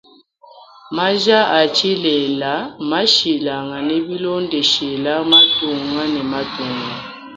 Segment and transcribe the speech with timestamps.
[0.97, 6.95] Maja a tshilela mmashilangana bilondeshela matunga ne matunga.